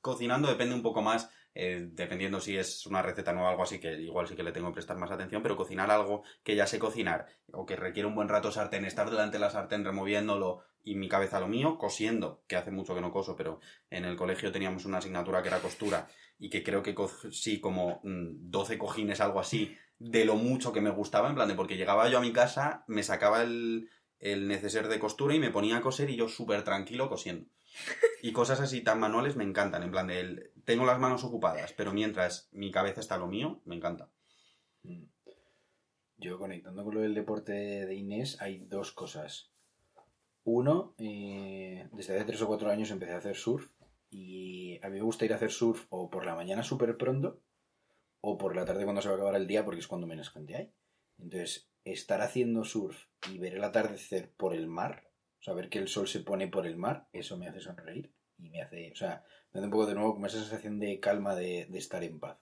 [0.00, 3.78] Cocinando depende un poco más, eh, dependiendo si es una receta nueva o algo así,
[3.78, 6.66] que igual sí que le tengo que prestar más atención, pero cocinar algo que ya
[6.66, 10.64] sé cocinar o que requiere un buen rato sartén, estar delante de la sartén removiéndolo
[10.82, 14.16] y mi cabeza lo mío, cosiendo, que hace mucho que no coso, pero en el
[14.16, 16.94] colegio teníamos una asignatura que era costura y que creo que
[17.30, 21.48] sí como mm, 12 cojines, algo así, de lo mucho que me gustaba, en plan
[21.48, 23.88] de porque llegaba yo a mi casa, me sacaba el,
[24.18, 27.46] el neceser de costura y me ponía a coser y yo súper tranquilo cosiendo.
[28.22, 31.72] Y cosas así tan manuales me encantan, en plan de el- tengo las manos ocupadas,
[31.74, 34.10] pero mientras mi cabeza está lo mío, me encanta.
[34.82, 35.04] Mm.
[36.16, 39.50] Yo conectando con lo del deporte de Inés, hay dos cosas.
[40.44, 43.70] Uno, eh, desde hace tres o cuatro años empecé a hacer surf
[44.10, 47.40] y a mí me gusta ir a hacer surf o por la mañana súper pronto
[48.20, 50.30] o por la tarde cuando se va a acabar el día porque es cuando menos
[50.30, 50.72] gente hay.
[51.18, 55.03] Entonces, estar haciendo surf y ver el atardecer por el mar,
[55.44, 58.10] o sea, ver que el sol se pone por el mar, eso me hace sonreír
[58.38, 60.98] y me hace, o sea, me da un poco de nuevo como esa sensación de
[61.00, 62.38] calma de, de estar en paz.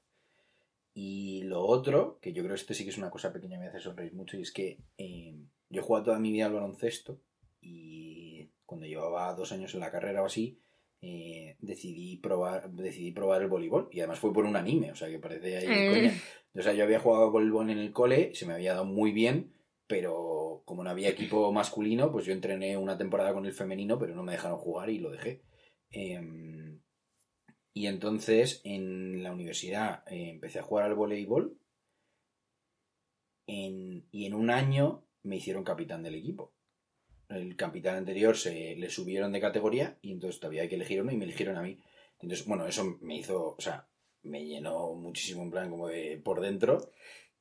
[0.94, 3.66] Y lo otro, que yo creo que esto sí que es una cosa pequeña, me
[3.66, 5.34] hace sonreír mucho, y es que eh,
[5.68, 7.18] yo he jugado toda mi vida al baloncesto
[7.60, 10.60] y cuando llevaba dos años en la carrera o así,
[11.00, 15.08] eh, decidí probar decidí probar el voleibol y además fue por un anime, o sea
[15.08, 15.90] que parece ahí Mm.
[15.90, 16.14] coña.
[16.54, 19.52] O sea, yo había jugado voleibol en el cole, se me había dado muy bien,
[19.88, 20.41] pero
[20.72, 24.22] como no había equipo masculino, pues yo entrené una temporada con el femenino, pero no
[24.22, 25.42] me dejaron jugar y lo dejé.
[25.90, 26.80] Em,
[27.74, 31.58] y entonces en la universidad eh, empecé a jugar al voleibol
[33.44, 36.54] y en un año me hicieron capitán del equipo.
[37.28, 41.12] El capitán anterior se le subieron de categoría y entonces todavía hay que elegir uno
[41.12, 41.82] y me eligieron a mí.
[42.18, 43.90] Entonces, bueno, eso me hizo, o sea,
[44.22, 46.92] me llenó muchísimo en plan como de por dentro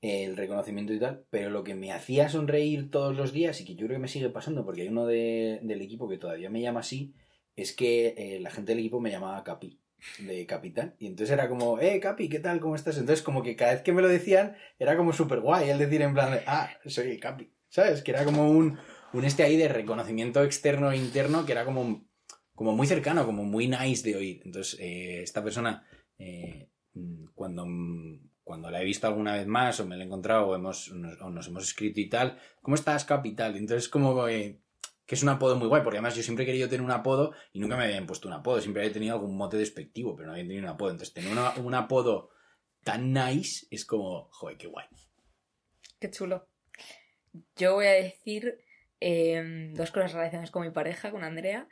[0.01, 3.75] el reconocimiento y tal, pero lo que me hacía sonreír todos los días y que
[3.75, 6.61] yo creo que me sigue pasando porque hay uno de- del equipo que todavía me
[6.61, 7.13] llama así,
[7.55, 9.79] es que eh, la gente del equipo me llamaba Capi,
[10.19, 12.59] de capitán, y entonces era como, eh, Capi, ¿qué tal?
[12.59, 12.97] ¿Cómo estás?
[12.97, 16.01] Entonces como que cada vez que me lo decían era como súper guay el decir
[16.01, 18.01] en plan, ah, soy Capi, ¿sabes?
[18.01, 18.79] Que era como un,
[19.13, 22.07] un este ahí de reconocimiento externo e interno que era como,
[22.55, 24.41] como muy cercano, como muy nice de oír.
[24.45, 25.85] Entonces, eh, esta persona,
[26.17, 26.69] eh,
[27.35, 27.67] cuando,
[28.51, 31.29] cuando la he visto alguna vez más o me la he encontrado o, hemos, o
[31.29, 33.55] nos hemos escrito y tal, ¿cómo estás, Capital?
[33.55, 34.59] Entonces, como eh,
[35.05, 37.33] que es un apodo muy guay, porque además yo siempre he querido tener un apodo
[37.53, 40.33] y nunca me habían puesto un apodo, siempre había tenido algún mote despectivo, pero no
[40.33, 40.91] había tenido un apodo.
[40.91, 42.29] Entonces, tener una- un apodo
[42.83, 44.85] tan nice es como, joder, qué guay.
[45.99, 46.49] Qué chulo.
[47.55, 48.59] Yo voy a decir
[48.99, 51.67] eh, dos cosas relacionadas con mi pareja, con Andrea,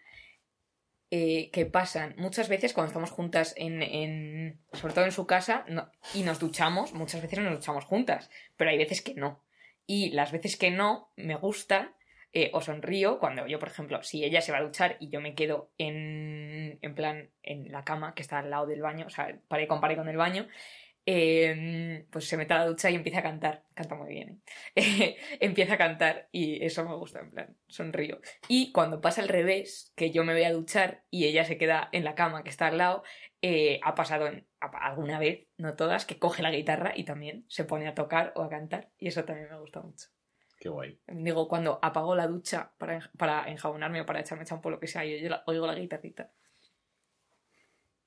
[1.11, 5.65] eh, que pasan muchas veces cuando estamos juntas, en, en- sobre todo en su casa,
[5.67, 9.43] no- y nos duchamos, muchas veces nos duchamos juntas, pero hay veces que no.
[9.87, 11.93] Y las veces que no, me gusta
[12.31, 15.19] eh, o sonrío cuando yo, por ejemplo, si ella se va a duchar y yo
[15.19, 19.09] me quedo en, en plan en la cama que está al lado del baño, o
[19.09, 20.47] sea, paré con paré con el baño,
[21.05, 23.63] eh, pues se mete a la ducha y empieza a cantar.
[23.73, 24.41] Canta muy bien.
[24.75, 25.17] ¿eh?
[25.39, 28.19] empieza a cantar y eso me gusta, en plan, sonrío.
[28.47, 31.89] Y cuando pasa al revés, que yo me voy a duchar y ella se queda
[31.91, 33.03] en la cama que está al lado,
[33.41, 37.63] eh, ha pasado en- alguna vez, no todas, que coge la guitarra y también se
[37.63, 40.07] pone a tocar o a cantar y eso también me gusta mucho.
[40.59, 40.99] Qué guay.
[41.07, 45.05] Digo, cuando apago la ducha para, para enjabonarme o para echarme champú lo que sea,
[45.05, 46.31] yo, yo la- oigo la guitarrita.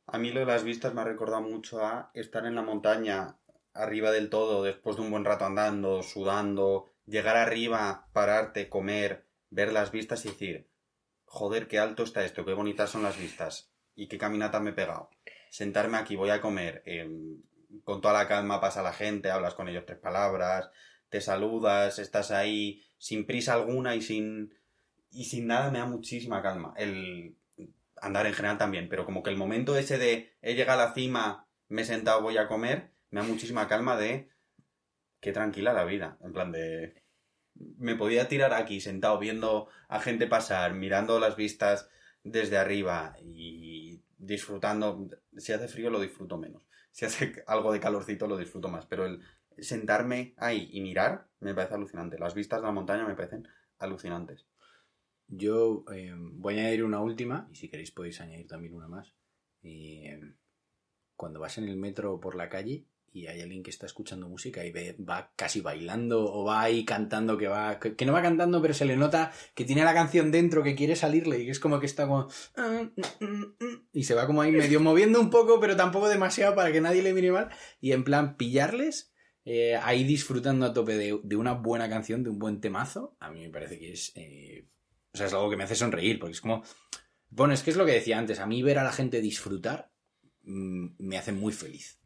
[0.07, 3.37] A mí lo de las vistas me ha recordado mucho a estar en la montaña,
[3.73, 9.73] arriba del todo, después de un buen rato andando, sudando, llegar arriba, pararte, comer, ver
[9.73, 10.69] las vistas y decir,
[11.25, 14.75] joder, qué alto está esto, qué bonitas son las vistas y qué caminata me he
[14.75, 15.11] pegado.
[15.51, 17.43] Sentarme aquí, voy a comer, em,
[17.85, 20.71] con toda la calma pasa la gente, hablas con ellos tres palabras,
[21.09, 24.55] te saludas, estás ahí sin prisa alguna y sin
[25.11, 26.73] y sin nada me da muchísima calma.
[26.77, 27.37] El
[28.03, 30.95] andar en general también, pero como que el momento ese de he llegado a la
[30.95, 34.29] cima, me he sentado, voy a comer, me da muchísima calma de
[35.21, 37.03] qué tranquila la vida, en plan de
[37.55, 41.89] me podía tirar aquí sentado viendo a gente pasar, mirando las vistas
[42.25, 45.09] desde arriba y disfrutando.
[45.37, 46.67] Si hace frío lo disfruto menos.
[46.91, 48.87] Si hace algo de calorcito lo disfruto más.
[48.87, 49.23] Pero el
[49.59, 52.19] sentarme ahí y mirar me parece alucinante.
[52.19, 53.47] Las vistas de la montaña me parecen
[53.79, 54.47] alucinantes.
[55.29, 59.15] Yo eh, voy a añadir una última, y si queréis podéis añadir también una más.
[59.63, 60.21] Eh,
[61.17, 64.27] cuando vas en el metro o por la calle y hay alguien que está escuchando
[64.29, 68.13] música y ve- va casi bailando o va ahí cantando que va que, que no
[68.15, 71.45] va cantando pero se le nota que tiene la canción dentro que quiere salirle y
[71.45, 72.29] que es como que está como
[73.93, 77.03] y se va como ahí medio moviendo un poco pero tampoco demasiado para que nadie
[77.03, 79.13] le mire mal y en plan pillarles
[79.45, 83.31] eh, ahí disfrutando a tope de, de una buena canción de un buen temazo a
[83.31, 84.67] mí me parece que es eh,
[85.13, 86.63] o sea es algo que me hace sonreír porque es como
[87.29, 89.91] bueno es que es lo que decía antes a mí ver a la gente disfrutar
[90.43, 92.03] mm, me hace muy feliz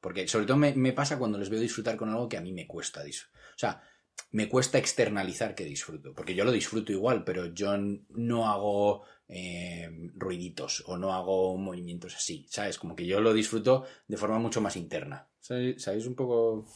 [0.00, 2.66] porque sobre todo me, pasa cuando les veo disfrutar con algo que a mí me
[2.66, 3.02] cuesta.
[3.02, 3.82] O sea,
[4.30, 6.14] me cuesta externalizar que disfruto.
[6.14, 12.16] Porque yo lo disfruto igual, pero yo no hago eh, ruiditos o no hago movimientos
[12.16, 12.46] así.
[12.48, 12.78] ¿Sabes?
[12.78, 15.28] Como que yo lo disfruto de forma mucho más interna.
[15.38, 16.66] ¿Sabéis, ¿Sabéis un poco?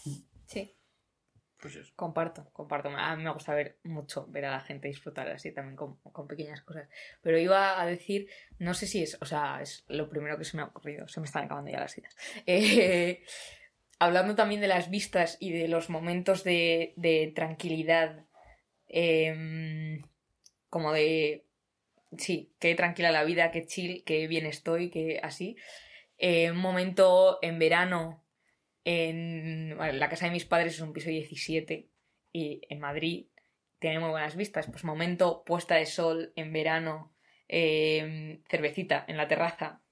[1.64, 2.90] Pues comparto, comparto.
[2.90, 6.26] A mí me gusta ver mucho, ver a la gente disfrutar así también con, con
[6.26, 6.90] pequeñas cosas.
[7.22, 10.58] Pero iba a decir, no sé si es, o sea, es lo primero que se
[10.58, 12.14] me ha ocurrido, se me están acabando ya las ideas.
[12.46, 13.22] Eh,
[13.98, 18.26] hablando también de las vistas y de los momentos de, de tranquilidad,
[18.86, 20.02] em,
[20.68, 21.46] como de,
[22.18, 25.56] sí, qué tranquila la vida, qué chill, qué bien estoy, qué así.
[26.18, 28.22] Eh, un momento en verano
[28.84, 31.88] en la casa de mis padres es un piso 17
[32.32, 33.26] y en Madrid
[33.78, 34.66] tiene muy buenas vistas.
[34.68, 37.14] Pues momento puesta de sol en verano,
[37.48, 39.82] eh, cervecita en la terraza.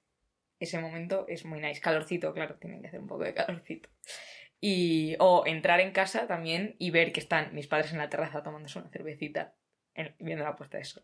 [0.59, 1.81] Ese momento es muy nice.
[1.81, 3.89] Calorcito, claro, tienen que hacer un poco de calorcito.
[4.61, 8.43] Y, o entrar en casa también y ver que están mis padres en la terraza
[8.45, 9.55] tomándose una cervecita
[9.95, 11.03] en- viendo la puesta de sol.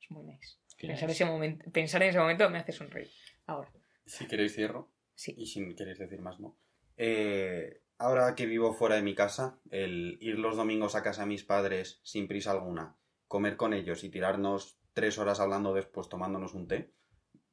[0.00, 0.56] Es muy nice.
[0.78, 1.12] Pensar, nice.
[1.12, 3.10] ese momento, pensar en ese momento me hace sonreír.
[3.46, 3.70] Ahora,
[4.06, 4.90] Si queréis cierro.
[5.14, 5.34] sí.
[5.36, 6.56] Y si queréis decir más, no.
[6.96, 11.28] Eh, ahora que vivo fuera de mi casa, el ir los domingos a casa de
[11.28, 12.96] mis padres sin prisa alguna,
[13.28, 16.94] comer con ellos y tirarnos tres horas hablando después tomándonos un té,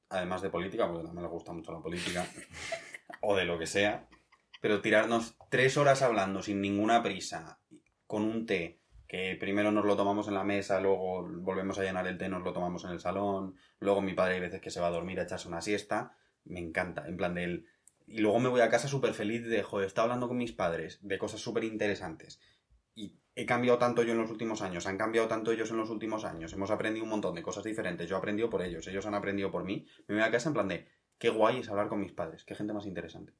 [0.09, 2.25] además de política, porque también les gusta mucho la política,
[3.21, 4.07] o de lo que sea,
[4.61, 7.59] pero tirarnos tres horas hablando sin ninguna prisa,
[8.07, 12.07] con un té, que primero nos lo tomamos en la mesa, luego volvemos a llenar
[12.07, 14.79] el té, nos lo tomamos en el salón, luego mi padre hay veces que se
[14.79, 17.67] va a dormir a echarse una siesta, me encanta, en plan del...
[18.07, 20.97] Y luego me voy a casa súper feliz de, joder, estaba hablando con mis padres
[21.01, 22.39] de cosas súper interesantes.
[22.95, 25.89] Y he cambiado tanto yo en los últimos años, han cambiado tanto ellos en los
[25.89, 29.05] últimos años, hemos aprendido un montón de cosas diferentes, yo he aprendido por ellos, ellos
[29.05, 29.85] han aprendido por mí.
[30.07, 30.87] Me voy a casa en plan de,
[31.19, 33.33] qué guay es hablar con mis padres, qué gente más interesante.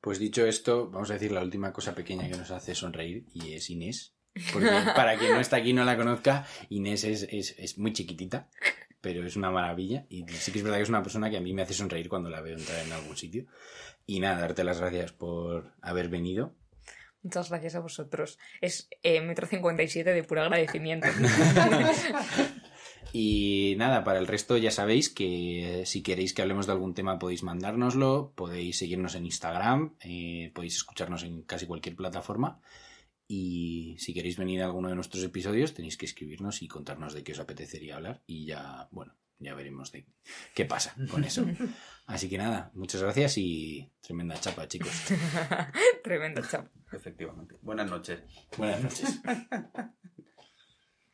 [0.00, 3.54] Pues dicho esto, vamos a decir la última cosa pequeña que nos hace sonreír y
[3.54, 4.14] es Inés.
[4.52, 7.92] Porque para quien no está aquí y no la conozca, Inés es, es, es muy
[7.92, 8.48] chiquitita,
[9.06, 10.04] pero es una maravilla.
[10.08, 12.08] Y sí que es verdad que es una persona que a mí me hace sonreír
[12.08, 13.46] cuando la veo entrar en algún sitio.
[14.04, 16.56] Y nada, darte las gracias por haber venido.
[17.22, 18.36] Muchas gracias a vosotros.
[18.60, 21.06] Es eh, metro 57 de puro agradecimiento.
[23.12, 27.18] Y nada, para el resto ya sabéis que si queréis que hablemos de algún tema
[27.18, 32.60] podéis mandárnoslo, podéis seguirnos en Instagram, eh, podéis escucharnos en casi cualquier plataforma.
[33.28, 37.24] Y si queréis venir a alguno de nuestros episodios tenéis que escribirnos y contarnos de
[37.24, 38.22] qué os apetecería hablar.
[38.26, 40.06] Y ya, bueno, ya veremos de
[40.54, 41.44] qué pasa con eso.
[42.06, 44.92] Así que nada, muchas gracias y tremenda chapa, chicos.
[46.04, 46.68] Tremendo chap.
[46.92, 47.56] Efectivamente.
[47.62, 48.22] Buenas noches.
[48.56, 49.20] Buenas noches.